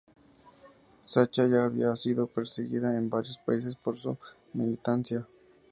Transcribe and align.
Sacha 1.05 1.45
ya 1.45 1.63
había 1.63 1.95
sido 1.95 2.25
perseguida 2.25 2.97
en 2.97 3.07
varios 3.11 3.37
países 3.37 3.75
por 3.75 3.99
su 3.99 4.17
militancia. 4.51 5.27